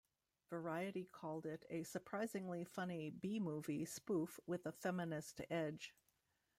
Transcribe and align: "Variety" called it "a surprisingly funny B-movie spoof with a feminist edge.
"Variety" 0.49 1.05
called 1.05 1.45
it 1.45 1.63
"a 1.69 1.83
surprisingly 1.83 2.63
funny 2.63 3.11
B-movie 3.11 3.85
spoof 3.85 4.39
with 4.47 4.65
a 4.65 4.71
feminist 4.71 5.41
edge. 5.47 5.93